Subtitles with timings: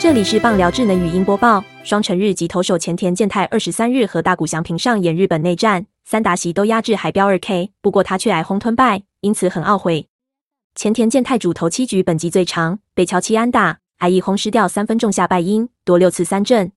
[0.00, 1.62] 这里是棒聊智能语音播报。
[1.82, 10.06] 双城日籍投手前田健太二十三日和大谷翔平上演日本内战，三打席都压制海标二 K，不过他却挨轰吞败，因此很懊悔。
[10.76, 16.70] 前田健太主投七局，本季最长，被敲七安打，挨一轰失掉三分，仲下败因，多六次三振。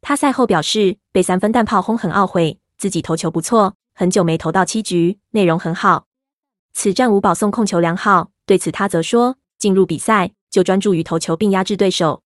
[0.00, 6.06] 他赛后表示，被三分弹炮轰很懊悔，自己投球不错，很久没投到七局，内容很好。
[6.72, 12.24] 此战无保送控球良好，对此他则说，进入比赛就专注于投球并压制对手。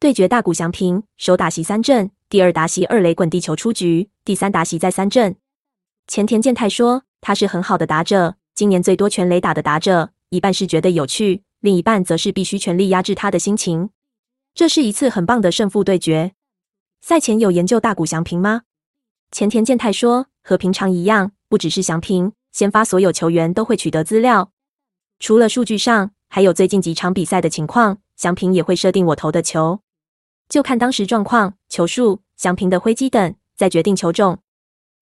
[0.00, 5.34] 对决大谷翔平，首打席三振，第二打席二垒滚地球出局，第三打席再三振。
[6.06, 13.90] 前田健太说，他是很好的打者，今年最多全垒打的打者，一半是觉得有趣，另一半则是必须全力压制他的心情。
[14.54, 16.32] 这是一次很棒的胜负对决。
[17.00, 18.62] 赛前有研究大谷翔平吗？
[19.32, 24.52] 前田健太说，和平常一样，不只是翔平，先发所有球员都会取得资料，
[25.18, 29.80] 除了数据上，还有最近几场比赛的情况，翔平也会设定我投的球。
[30.48, 34.38] 就看当时状况、球数、祥平的挥击等，再决定球种。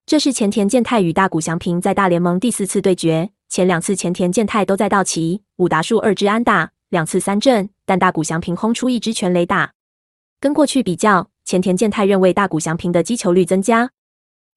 [0.05, 9.73] 这是前田健太与大谷翔平在大联盟第四次对决，前两次前田健太都在道奇，五达数二支安打，两次三振，但大谷翔平轰出一支全垒打。
[10.41, 13.91] 跟过去比较，前田健太认为大谷翔平的击球率增加，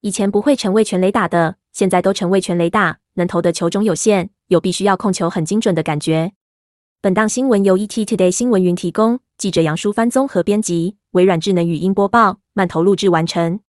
[0.01, 6.31] 以前不会成为全垒打的，现在都成为全垒打，能投的球种有限，有必须要控球很精准的感觉。
[6.99, 9.19] 本档新闻由 ET Today 新闻云提供。
[9.39, 13.61] 记者杨淑帆综合编辑，微软智能语音播报，慢投录制完成。